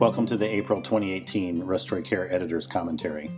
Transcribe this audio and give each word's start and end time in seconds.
Welcome 0.00 0.24
to 0.28 0.36
the 0.38 0.48
April 0.48 0.80
2018 0.80 1.62
Respiratory 1.62 2.02
Care 2.02 2.32
Editor's 2.32 2.66
Commentary. 2.66 3.30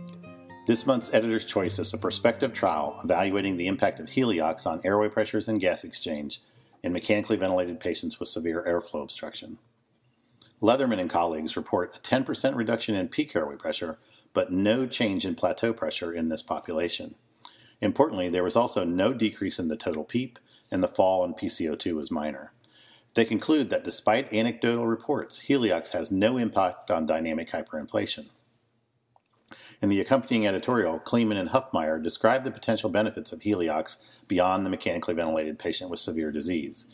This 0.65 0.87
month's 0.87 1.13
Editor's 1.13 1.43
Choice 1.43 1.77
is 1.77 1.93
a 1.93 1.97
prospective 1.97 2.53
trial 2.53 3.01
evaluating 3.03 3.57
the 3.57 3.67
impact 3.67 3.99
of 3.99 4.05
Heliox 4.05 4.65
on 4.65 4.79
airway 4.85 5.09
pressures 5.09 5.49
and 5.49 5.59
gas 5.59 5.83
exchange 5.83 6.39
in 6.81 6.93
mechanically 6.93 7.35
ventilated 7.35 7.81
patients 7.81 8.17
with 8.17 8.29
severe 8.29 8.63
airflow 8.65 9.03
obstruction. 9.03 9.59
Leatherman 10.61 11.01
and 11.01 11.09
colleagues 11.09 11.57
report 11.57 11.97
a 11.97 11.99
10% 11.99 12.55
reduction 12.55 12.95
in 12.95 13.09
peak 13.09 13.35
airway 13.35 13.57
pressure, 13.57 13.97
but 14.31 14.49
no 14.49 14.87
change 14.87 15.25
in 15.25 15.35
plateau 15.35 15.73
pressure 15.73 16.13
in 16.13 16.29
this 16.29 16.41
population. 16.41 17.15
Importantly, 17.81 18.29
there 18.29 18.41
was 18.41 18.55
also 18.55 18.85
no 18.85 19.11
decrease 19.11 19.59
in 19.59 19.67
the 19.67 19.75
total 19.75 20.05
PEEP, 20.05 20.39
and 20.71 20.81
the 20.81 20.87
fall 20.87 21.25
in 21.25 21.33
PCO2 21.33 21.93
was 21.93 22.09
minor. 22.09 22.53
They 23.13 23.25
conclude 23.25 23.69
that 23.69 23.83
despite 23.83 24.33
anecdotal 24.33 24.87
reports, 24.87 25.43
Heliox 25.47 25.91
has 25.91 26.11
no 26.11 26.37
impact 26.37 26.89
on 26.89 27.05
dynamic 27.05 27.51
hyperinflation. 27.51 28.29
In 29.81 29.89
the 29.89 30.01
accompanying 30.01 30.47
editorial, 30.47 30.97
Kleeman 30.99 31.37
and 31.37 31.49
Huffmeyer 31.49 32.01
describe 32.01 32.43
the 32.43 32.51
potential 32.51 32.89
benefits 32.89 33.31
of 33.31 33.41
Heliox 33.41 33.97
beyond 34.27 34.65
the 34.65 34.69
mechanically 34.69 35.13
ventilated 35.13 35.59
patient 35.59 35.91
with 35.91 35.99
severe 35.99 36.31
disease. 36.31 36.87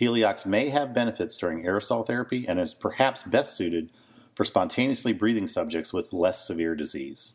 Heliox 0.00 0.46
may 0.46 0.70
have 0.70 0.94
benefits 0.94 1.36
during 1.36 1.62
aerosol 1.62 2.06
therapy 2.06 2.46
and 2.48 2.58
is 2.58 2.74
perhaps 2.74 3.22
best 3.22 3.54
suited 3.54 3.90
for 4.34 4.44
spontaneously 4.44 5.12
breathing 5.12 5.46
subjects 5.46 5.92
with 5.92 6.12
less 6.12 6.44
severe 6.44 6.74
disease. 6.74 7.34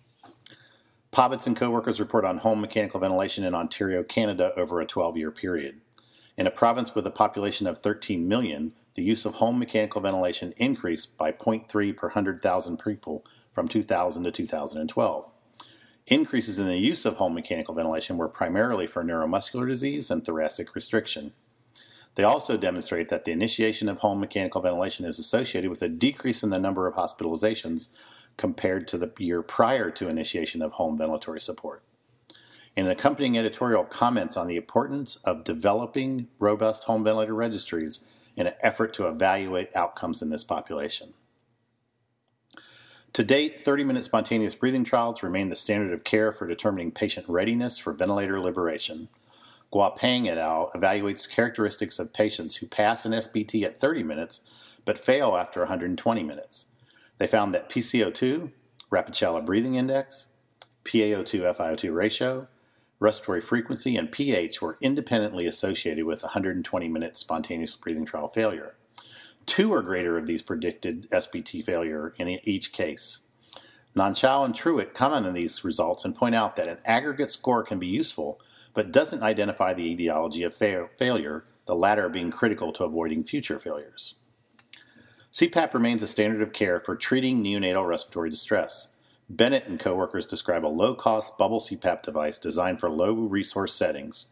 Povitz 1.14 1.48
and 1.48 1.56
coworkers 1.56 2.00
report 2.00 2.26
on 2.26 2.40
home 2.40 2.60
mechanical 2.60 3.00
ventilation 3.00 3.46
in 3.46 3.56
Ontario, 3.56 4.04
Canada 4.04 4.52
over 4.58 4.82
a 4.82 4.86
12 4.86 5.16
year 5.16 5.32
period. 5.32 5.80
In 6.38 6.48
a 6.48 6.52
province 6.52 6.94
with 6.94 7.08
a 7.08 7.12
population 7.12 7.66
of 7.66 7.80
13 7.80 8.28
million, 8.28 8.74
the 8.96 9.04
use 9.04 9.26
of 9.26 9.36
home 9.36 9.58
mechanical 9.58 10.02
ventilation 10.02 10.54
increased 10.58 11.18
by 11.18 11.32
0.3 11.32 11.96
per 11.96 12.08
100,000 12.08 12.78
people 12.78 13.26
from 13.54 13.70
2000 13.70 14.24
to 14.24 14.32
2012. 14.32 15.32
Increases 16.08 16.60
in 16.60 16.68
the 16.68 16.78
use 16.78 17.06
of 17.06 17.16
home 17.16 17.34
mechanical 17.34 17.74
ventilation 17.74 18.18
were 18.18 18.28
primarily 18.28 18.86
for 18.86 19.02
neuromuscular 19.02 19.66
disease 19.66 20.12
and 20.12 20.26
thoracic 20.26 20.76
restriction. 20.76 21.32
They 22.16 22.24
also 22.24 22.58
demonstrate 22.58 23.08
that 23.10 23.24
the 23.24 23.32
initiation 23.32 23.88
of 23.88 24.00
home 24.00 24.20
mechanical 24.20 24.62
ventilation 24.62 25.06
is 25.06 25.20
associated 25.20 25.70
with 25.70 25.82
a 25.82 25.90
decrease 25.90 26.44
in 26.44 26.50
the 26.50 26.60
number 26.60 26.86
of 26.86 26.96
hospitalizations 26.96 27.88
compared 28.36 28.90
to 28.90 28.98
the 28.98 29.12
year 29.20 29.42
prior 29.42 29.90
to 29.92 30.10
initiation 30.10 30.62
of 30.62 30.74
home 30.74 31.00
ventilatory 31.00 31.42
support 31.42 31.82
and 32.78 32.88
an 32.88 32.92
accompanying 32.92 33.38
editorial 33.38 33.86
comments 33.86 34.36
on 34.36 34.48
the 34.48 34.58
importance 34.58 35.18
of 35.24 35.44
developing 35.44 36.28
robust 36.40 36.86
home 36.86 37.04
ventilator 37.04 37.34
registries 37.34 38.02
in 38.36 38.48
an 38.48 38.54
effort 38.62 38.94
to 38.94 39.08
evaluate 39.08 39.76
outcomes 39.76 40.22
in 40.22 40.30
this 40.30 40.44
population. 40.44 41.14
To 43.14 43.24
date, 43.24 43.64
30 43.64 43.86
minute 43.86 44.04
spontaneous 44.04 44.56
breathing 44.56 44.84
trials 44.84 45.24
remain 45.24 45.50
the 45.50 45.56
standard 45.56 45.94
of 45.94 46.04
care 46.04 46.34
for 46.34 46.46
determining 46.46 46.92
patient 46.92 47.26
readiness 47.30 47.78
for 47.78 47.94
ventilator 47.94 48.42
liberation. 48.42 49.08
Guopang 49.72 50.28
et 50.28 50.38
al. 50.38 50.70
evaluates 50.76 51.30
characteristics 51.30 51.98
of 51.98 52.14
patients 52.14 52.58
who 52.58 52.68
pass 52.68 53.06
an 53.06 53.14
SBT 53.14 53.64
at 53.64 53.80
30 53.80 54.04
minutes 54.04 54.42
but 54.84 54.98
fail 54.98 55.36
after 55.36 55.62
120 55.62 56.24
minutes. 56.24 56.66
They 57.18 57.26
found 57.26 57.54
that 57.54 57.70
PCO2, 57.70 58.52
rapid 58.90 59.16
shallow 59.16 59.42
breathing 59.42 59.76
index, 59.76 60.28
PaO2 60.84 61.56
FiO2 61.56 61.94
ratio, 61.94 62.48
respiratory 63.06 63.40
frequency, 63.40 63.96
and 63.96 64.12
pH 64.12 64.64
were 64.64 64.78
independently 64.82 65.46
associated 65.46 66.06
with 66.06 66.24
120 66.24 66.90
minute 66.90 67.16
spontaneous 67.18 67.76
breathing 67.76 68.04
trial 68.04 68.28
failure. 68.28 68.76
Two 69.46 69.72
or 69.72 69.84
greater 69.84 70.18
of 70.18 70.26
these 70.26 70.42
predicted 70.42 71.08
SBT 71.12 71.64
failure 71.64 72.16
in 72.18 72.28
each 72.28 72.72
case. 72.74 73.22
Nanchao 73.96 74.44
and 74.44 74.56
Truitt 74.56 74.96
comment 74.96 75.28
on 75.28 75.36
these 75.36 75.64
results 75.64 76.04
and 76.04 76.16
point 76.16 76.34
out 76.34 76.56
that 76.56 76.68
an 76.68 76.80
aggregate 76.84 77.32
score 77.32 77.64
can 77.64 77.78
be 77.78 77.88
useful, 77.88 78.42
but 78.74 78.92
doesn't 78.92 79.24
identify 79.24 79.74
the 79.74 79.90
etiology 79.90 80.42
of 80.42 80.56
fa- 80.56 80.90
failure, 80.98 81.46
the 81.68 81.76
latter 81.76 82.10
being 82.10 82.32
critical 82.32 82.74
to 82.74 82.84
avoiding 82.84 83.24
future 83.24 83.60
failures. 83.60 84.16
CPAP 85.32 85.76
remains 85.76 86.02
a 86.02 86.08
standard 86.08 86.42
of 86.42 86.54
care 86.54 86.80
for 86.80 86.96
treating 86.96 87.44
neonatal 87.44 87.88
respiratory 87.88 88.32
distress. 88.32 88.90
Bennett 89.30 89.68
and 89.68 89.80
coworkers 89.80 90.26
describe 90.26 90.64
a 90.64 90.68
low-cost 90.68 91.38
bubble 91.38 91.60
CPAP 91.60 92.04
device 92.04 92.38
designed 92.38 92.80
for 92.80 92.90
low-resource 92.90 93.74
settings. 93.74 94.28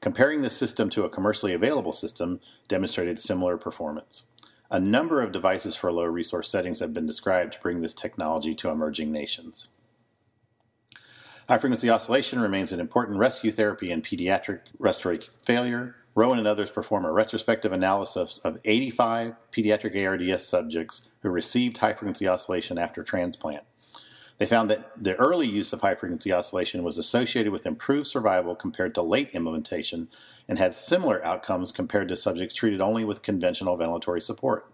Comparing 0.00 0.42
this 0.42 0.56
system 0.56 0.88
to 0.90 1.04
a 1.04 1.10
commercially 1.10 1.52
available 1.52 1.92
system 1.92 2.40
demonstrated 2.68 3.18
similar 3.18 3.56
performance. 3.56 4.24
A 4.70 4.78
number 4.78 5.20
of 5.20 5.32
devices 5.32 5.74
for 5.74 5.92
low 5.92 6.04
resource 6.04 6.48
settings 6.48 6.80
have 6.80 6.94
been 6.94 7.06
described 7.06 7.54
to 7.54 7.60
bring 7.60 7.80
this 7.80 7.94
technology 7.94 8.54
to 8.54 8.70
emerging 8.70 9.10
nations. 9.10 9.68
High 11.48 11.58
frequency 11.58 11.90
oscillation 11.90 12.40
remains 12.40 12.72
an 12.72 12.80
important 12.80 13.18
rescue 13.18 13.52
therapy 13.52 13.90
in 13.90 14.02
pediatric 14.02 14.60
respiratory 14.78 15.28
failure. 15.42 15.96
Rowan 16.14 16.38
and 16.38 16.48
others 16.48 16.70
perform 16.70 17.04
a 17.04 17.12
retrospective 17.12 17.72
analysis 17.72 18.38
of 18.38 18.58
85 18.64 19.34
pediatric 19.52 20.06
ARDS 20.06 20.44
subjects 20.46 21.08
who 21.22 21.30
received 21.30 21.78
high 21.78 21.92
frequency 21.92 22.26
oscillation 22.26 22.78
after 22.78 23.04
transplant. 23.04 23.62
They 24.38 24.46
found 24.46 24.70
that 24.70 24.90
the 25.02 25.16
early 25.16 25.48
use 25.48 25.72
of 25.72 25.80
high 25.80 25.94
frequency 25.94 26.32
oscillation 26.32 26.82
was 26.82 26.98
associated 26.98 27.52
with 27.52 27.66
improved 27.66 28.06
survival 28.06 28.54
compared 28.54 28.94
to 28.94 29.02
late 29.02 29.30
implementation 29.32 30.08
and 30.46 30.58
had 30.58 30.74
similar 30.74 31.24
outcomes 31.24 31.72
compared 31.72 32.08
to 32.08 32.16
subjects 32.16 32.54
treated 32.54 32.80
only 32.80 33.04
with 33.04 33.22
conventional 33.22 33.78
ventilatory 33.78 34.22
support. 34.22 34.70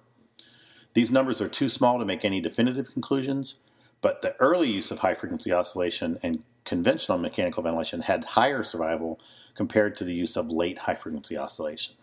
These 0.95 1.12
numbers 1.12 1.41
are 1.41 1.49
too 1.49 1.69
small 1.69 1.99
to 1.99 2.05
make 2.05 2.25
any 2.25 2.41
definitive 2.41 2.93
conclusions, 2.93 3.56
but 4.00 4.21
the 4.21 4.34
early 4.41 4.69
use 4.69 4.91
of 4.91 4.99
high 4.99 5.15
frequency 5.15 5.53
oscillation 5.53 6.19
and 6.23 6.43
conventional 6.65 7.19
mechanical 7.19 7.62
ventilation 7.62 8.03
had 8.03 8.25
higher 8.25 8.65
survival 8.65 9.21
compared 9.55 9.97
to 9.97 10.05
the 10.05 10.15
use 10.15 10.37
of 10.37 10.50
late 10.50 10.79
high 10.79 10.94
frequency 10.97 11.37
oscillation. 11.37 11.94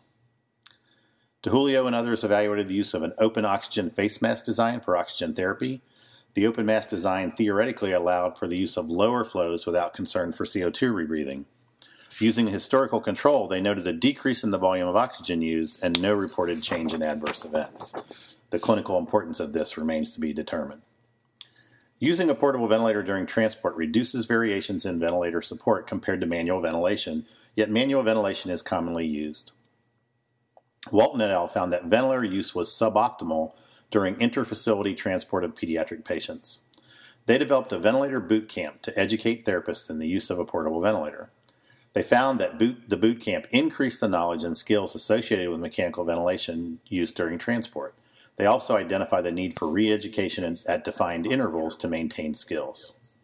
DiJulio 1.43 1.87
and 1.87 1.95
others 1.95 2.23
evaluated 2.23 2.67
the 2.67 2.73
use 2.73 2.93
of 2.93 3.03
an 3.03 3.13
open 3.17 3.45
oxygen 3.45 3.89
face 3.89 4.21
mask 4.21 4.45
design 4.45 4.79
for 4.79 4.97
oxygen 4.97 5.33
therapy 5.33 5.81
the 6.39 6.47
open 6.47 6.65
mass 6.65 6.87
design 6.87 7.33
theoretically 7.33 7.91
allowed 7.91 8.37
for 8.37 8.47
the 8.47 8.57
use 8.57 8.77
of 8.77 8.89
lower 8.89 9.25
flows 9.25 9.65
without 9.65 9.93
concern 9.93 10.31
for 10.31 10.45
CO2 10.45 10.93
rebreathing. 10.93 11.43
Using 12.17 12.47
historical 12.47 13.01
control, 13.01 13.49
they 13.49 13.59
noted 13.59 13.85
a 13.85 13.91
decrease 13.91 14.41
in 14.41 14.51
the 14.51 14.57
volume 14.57 14.87
of 14.87 14.95
oxygen 14.95 15.41
used 15.41 15.83
and 15.83 16.01
no 16.01 16.13
reported 16.13 16.63
change 16.63 16.93
in 16.93 17.03
adverse 17.03 17.43
events. 17.43 18.37
The 18.51 18.59
clinical 18.59 18.97
importance 18.97 19.41
of 19.41 19.51
this 19.51 19.77
remains 19.77 20.13
to 20.13 20.21
be 20.21 20.31
determined. 20.31 20.83
Using 21.99 22.29
a 22.29 22.35
portable 22.35 22.69
ventilator 22.69 23.03
during 23.03 23.25
transport 23.25 23.75
reduces 23.75 24.25
variations 24.25 24.85
in 24.85 24.97
ventilator 24.97 25.41
support 25.41 25.87
compared 25.87 26.21
to 26.21 26.25
manual 26.25 26.61
ventilation, 26.61 27.25
yet 27.53 27.69
manual 27.69 28.01
ventilation 28.01 28.49
is 28.49 28.61
commonly 28.61 29.05
used. 29.05 29.51
Walton 30.89 31.19
et 31.19 31.31
al. 31.31 31.49
found 31.49 31.73
that 31.73 31.83
ventilator 31.83 32.23
use 32.23 32.55
was 32.55 32.69
suboptimal 32.69 33.51
during 33.91 34.15
interfacility 34.15 34.95
transport 34.95 35.43
of 35.43 35.55
pediatric 35.55 36.05
patients. 36.05 36.59
They 37.25 37.37
developed 37.37 37.71
a 37.71 37.79
ventilator 37.79 38.19
boot 38.19 38.49
camp 38.49 38.81
to 38.83 38.99
educate 38.99 39.45
therapists 39.45 39.89
in 39.89 39.99
the 39.99 40.07
use 40.07 40.29
of 40.29 40.39
a 40.39 40.45
portable 40.45 40.81
ventilator. 40.81 41.29
They 41.93 42.01
found 42.01 42.39
that 42.39 42.59
boot, 42.59 42.89
the 42.89 42.97
boot 42.97 43.19
camp 43.19 43.47
increased 43.51 43.99
the 43.99 44.07
knowledge 44.07 44.43
and 44.43 44.55
skills 44.55 44.95
associated 44.95 45.49
with 45.49 45.59
mechanical 45.59 46.05
ventilation 46.05 46.79
used 46.87 47.15
during 47.15 47.37
transport. 47.37 47.95
They 48.35 48.45
also 48.45 48.77
identified 48.77 49.25
the 49.25 49.31
need 49.31 49.57
for 49.57 49.67
re 49.67 49.91
education 49.91 50.55
at 50.67 50.85
defined 50.85 51.25
intervals 51.27 51.75
to 51.77 51.87
maintain 51.87 52.33
skills. 52.33 53.17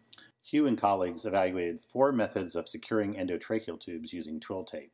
Hugh 0.44 0.66
and 0.66 0.78
colleagues 0.78 1.24
evaluated 1.24 1.80
four 1.80 2.12
methods 2.12 2.54
of 2.54 2.68
securing 2.68 3.14
endotracheal 3.14 3.80
tubes 3.80 4.12
using 4.12 4.38
twill 4.38 4.64
tape. 4.64 4.92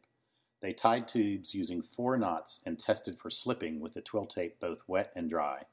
They 0.63 0.73
tied 0.73 1.09
tubes 1.09 1.55
using 1.55 1.83
four 1.83 2.17
knots 2.17 2.61
and 2.65 2.79
tested 2.79 3.19
for 3.19 3.31
slipping 3.31 3.81
with 3.81 3.95
the 3.95 4.01
twill 4.01 4.27
tape 4.27 4.61
both 4.61 4.85
wet 4.87 5.13
and 5.17 5.29
dry. 5.29 5.65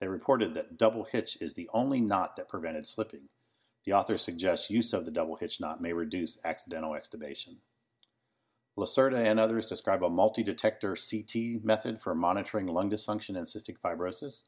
They 0.00 0.06
reported 0.06 0.54
that 0.54 0.78
double 0.78 1.04
hitch 1.04 1.36
is 1.40 1.54
the 1.54 1.68
only 1.74 2.00
knot 2.00 2.36
that 2.36 2.48
prevented 2.48 2.86
slipping. 2.86 3.28
The 3.84 3.92
author 3.92 4.16
suggests 4.16 4.70
use 4.70 4.92
of 4.92 5.04
the 5.04 5.10
double 5.10 5.36
hitch 5.36 5.60
knot 5.60 5.82
may 5.82 5.92
reduce 5.92 6.38
accidental 6.44 6.92
extubation. 6.92 7.56
Lacerda 8.78 9.18
and 9.18 9.40
others 9.40 9.66
describe 9.66 10.04
a 10.04 10.08
multi-detector 10.10 10.94
CT 10.94 11.64
method 11.64 12.00
for 12.00 12.14
monitoring 12.14 12.68
lung 12.68 12.88
dysfunction 12.88 13.36
and 13.36 13.46
cystic 13.46 13.78
fibrosis. 13.84 14.44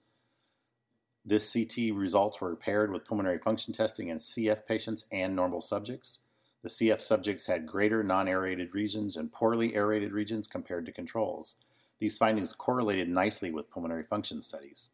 This 1.25 1.53
CT 1.53 1.93
results 1.95 2.41
were 2.41 2.55
paired 2.55 2.93
with 2.93 3.05
pulmonary 3.05 3.39
function 3.39 3.75
testing 3.75 4.09
in 4.09 4.19
CF 4.19 4.65
patients 4.67 5.05
and 5.11 5.35
normal 5.35 5.61
subjects. 5.61 6.21
The 6.63 6.69
CF 6.69 7.01
subjects 7.01 7.47
had 7.47 7.67
greater 7.67 8.03
non 8.03 8.29
aerated 8.29 8.75
regions 8.75 9.17
and 9.17 9.33
poorly 9.33 9.75
aerated 9.75 10.13
regions 10.13 10.47
compared 10.47 10.85
to 10.87 10.93
controls. 10.93 11.57
These 11.99 12.19
findings 12.19 12.53
correlated 12.53 13.09
nicely 13.09 13.51
with 13.51 13.71
pulmonary 13.71 14.05
function 14.05 14.43
studies. 14.43 14.91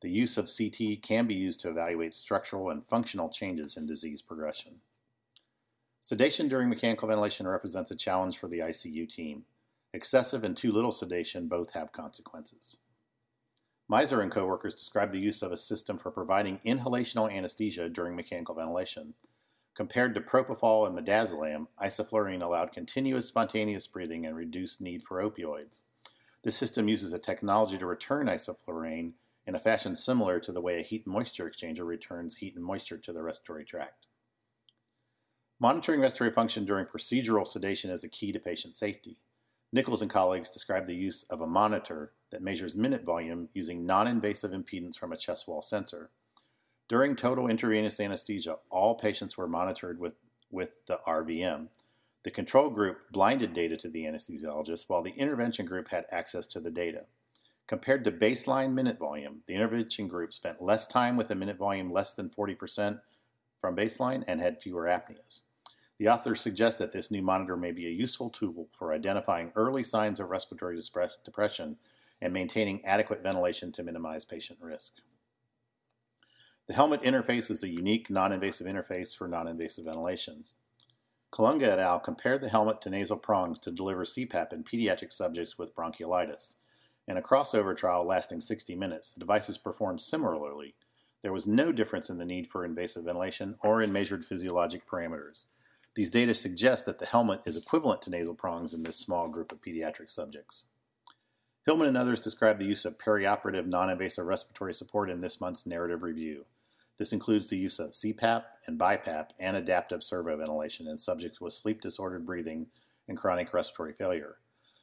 The 0.00 0.10
use 0.10 0.36
of 0.36 0.50
CT 0.50 1.02
can 1.02 1.26
be 1.26 1.34
used 1.34 1.60
to 1.60 1.70
evaluate 1.70 2.14
structural 2.14 2.70
and 2.70 2.86
functional 2.86 3.28
changes 3.28 3.76
in 3.76 3.86
disease 3.86 4.22
progression. 4.22 4.80
Sedation 6.00 6.48
during 6.48 6.68
mechanical 6.68 7.08
ventilation 7.08 7.48
represents 7.48 7.90
a 7.90 7.96
challenge 7.96 8.36
for 8.36 8.46
the 8.46 8.58
ICU 8.58 9.08
team. 9.08 9.44
Excessive 9.94 10.44
and 10.44 10.56
too 10.56 10.72
little 10.72 10.92
sedation 10.92 11.48
both 11.48 11.72
have 11.72 11.92
consequences. 11.92 12.76
Meiser 13.90 14.22
and 14.22 14.30
coworkers 14.30 14.74
described 14.74 15.12
the 15.12 15.20
use 15.20 15.40
of 15.40 15.52
a 15.52 15.56
system 15.56 15.96
for 15.96 16.10
providing 16.10 16.58
inhalational 16.66 17.32
anesthesia 17.32 17.88
during 17.88 18.16
mechanical 18.16 18.54
ventilation. 18.54 19.14
Compared 19.74 20.14
to 20.14 20.20
propofol 20.20 20.86
and 20.86 20.96
midazolam, 20.96 21.66
isoflurane 21.82 22.42
allowed 22.42 22.72
continuous 22.72 23.26
spontaneous 23.26 23.86
breathing 23.88 24.24
and 24.24 24.36
reduced 24.36 24.80
need 24.80 25.02
for 25.02 25.22
opioids. 25.22 25.82
This 26.44 26.56
system 26.56 26.88
uses 26.88 27.12
a 27.12 27.18
technology 27.18 27.78
to 27.78 27.86
return 27.86 28.26
isoflurane 28.26 29.14
in 29.46 29.54
a 29.54 29.58
fashion 29.58 29.96
similar 29.96 30.38
to 30.40 30.52
the 30.52 30.60
way 30.60 30.78
a 30.78 30.82
heat 30.82 31.04
and 31.06 31.14
moisture 31.14 31.50
exchanger 31.50 31.84
returns 31.84 32.36
heat 32.36 32.54
and 32.54 32.64
moisture 32.64 32.98
to 32.98 33.12
the 33.12 33.22
respiratory 33.22 33.64
tract. 33.64 34.06
Monitoring 35.58 36.00
respiratory 36.00 36.30
function 36.32 36.64
during 36.64 36.86
procedural 36.86 37.46
sedation 37.46 37.90
is 37.90 38.04
a 38.04 38.08
key 38.08 38.32
to 38.32 38.38
patient 38.38 38.76
safety. 38.76 39.18
Nichols 39.72 40.02
and 40.02 40.10
colleagues 40.10 40.48
described 40.48 40.86
the 40.86 40.94
use 40.94 41.24
of 41.30 41.40
a 41.40 41.46
monitor 41.46 42.12
that 42.30 42.42
measures 42.42 42.76
minute 42.76 43.02
volume 43.04 43.48
using 43.54 43.84
non 43.84 44.06
invasive 44.06 44.52
impedance 44.52 44.96
from 44.96 45.12
a 45.12 45.16
chest 45.16 45.48
wall 45.48 45.62
sensor. 45.62 46.10
During 46.88 47.16
total 47.16 47.48
intravenous 47.48 47.98
anesthesia, 47.98 48.56
all 48.68 48.94
patients 48.94 49.38
were 49.38 49.48
monitored 49.48 49.98
with, 49.98 50.14
with 50.50 50.84
the 50.86 51.00
RVM. 51.06 51.68
The 52.24 52.30
control 52.30 52.68
group 52.68 53.10
blinded 53.10 53.54
data 53.54 53.76
to 53.78 53.88
the 53.88 54.04
anesthesiologist, 54.04 54.84
while 54.88 55.02
the 55.02 55.12
intervention 55.12 55.64
group 55.64 55.88
had 55.88 56.04
access 56.10 56.46
to 56.48 56.60
the 56.60 56.70
data. 56.70 57.04
Compared 57.66 58.04
to 58.04 58.12
baseline 58.12 58.74
minute 58.74 58.98
volume, 58.98 59.40
the 59.46 59.54
intervention 59.54 60.08
group 60.08 60.32
spent 60.32 60.62
less 60.62 60.86
time 60.86 61.16
with 61.16 61.30
a 61.30 61.34
minute 61.34 61.56
volume 61.56 61.88
less 61.88 62.12
than 62.12 62.28
40% 62.28 63.00
from 63.58 63.74
baseline 63.74 64.22
and 64.26 64.40
had 64.40 64.60
fewer 64.60 64.84
apneas. 64.84 65.40
The 65.98 66.08
authors 66.08 66.42
suggest 66.42 66.78
that 66.78 66.92
this 66.92 67.10
new 67.10 67.22
monitor 67.22 67.56
may 67.56 67.72
be 67.72 67.86
a 67.86 67.90
useful 67.90 68.28
tool 68.28 68.68
for 68.72 68.92
identifying 68.92 69.52
early 69.54 69.84
signs 69.84 70.20
of 70.20 70.28
respiratory 70.28 70.78
depression 71.24 71.78
and 72.20 72.32
maintaining 72.32 72.84
adequate 72.84 73.22
ventilation 73.22 73.72
to 73.72 73.82
minimize 73.82 74.26
patient 74.26 74.58
risk. 74.60 74.94
The 76.66 76.72
helmet 76.72 77.02
interface 77.02 77.50
is 77.50 77.62
a 77.62 77.68
unique 77.68 78.08
non 78.08 78.32
invasive 78.32 78.66
interface 78.66 79.14
for 79.14 79.28
non 79.28 79.46
invasive 79.46 79.84
ventilation. 79.84 80.44
Kalunga 81.30 81.64
et 81.64 81.78
al. 81.78 82.00
compared 82.00 82.40
the 82.40 82.48
helmet 82.48 82.80
to 82.80 82.90
nasal 82.90 83.18
prongs 83.18 83.58
to 83.58 83.70
deliver 83.70 84.04
CPAP 84.04 84.50
in 84.50 84.64
pediatric 84.64 85.12
subjects 85.12 85.58
with 85.58 85.74
bronchiolitis. 85.74 86.54
In 87.06 87.18
a 87.18 87.22
crossover 87.22 87.76
trial 87.76 88.06
lasting 88.06 88.40
60 88.40 88.74
minutes, 88.76 89.12
the 89.12 89.20
devices 89.20 89.58
performed 89.58 90.00
similarly. 90.00 90.74
There 91.20 91.34
was 91.34 91.46
no 91.46 91.70
difference 91.70 92.08
in 92.08 92.16
the 92.16 92.24
need 92.24 92.46
for 92.46 92.64
invasive 92.64 93.04
ventilation 93.04 93.56
or 93.62 93.82
in 93.82 93.92
measured 93.92 94.24
physiologic 94.24 94.86
parameters. 94.86 95.44
These 95.94 96.10
data 96.10 96.32
suggest 96.32 96.86
that 96.86 96.98
the 96.98 97.06
helmet 97.06 97.42
is 97.44 97.58
equivalent 97.58 98.00
to 98.02 98.10
nasal 98.10 98.34
prongs 98.34 98.72
in 98.72 98.84
this 98.84 98.96
small 98.96 99.28
group 99.28 99.52
of 99.52 99.60
pediatric 99.60 100.08
subjects. 100.10 100.64
Hillman 101.66 101.88
and 101.88 101.96
others 101.98 102.20
describe 102.20 102.58
the 102.58 102.66
use 102.66 102.86
of 102.86 102.96
perioperative 102.96 103.66
non 103.66 103.90
invasive 103.90 104.24
respiratory 104.24 104.72
support 104.72 105.10
in 105.10 105.20
this 105.20 105.42
month's 105.42 105.66
narrative 105.66 106.02
review. 106.02 106.46
This 106.98 107.12
includes 107.12 107.48
the 107.48 107.56
use 107.56 107.78
of 107.78 107.90
CPAP 107.90 108.44
and 108.66 108.78
BiPAP 108.78 109.30
and 109.38 109.56
adaptive 109.56 110.00
servoventilation 110.00 110.88
in 110.88 110.96
subjects 110.96 111.40
with 111.40 111.52
sleep 111.52 111.80
disordered 111.80 112.24
breathing 112.24 112.68
and 113.08 113.18
chronic 113.18 113.52
respiratory 113.52 113.92
failure. 113.92 114.36